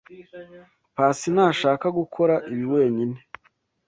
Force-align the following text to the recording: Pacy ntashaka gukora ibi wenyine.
Pacy 0.95 1.27
ntashaka 1.35 1.85
gukora 1.99 2.35
ibi 2.53 2.65
wenyine. 2.73 3.17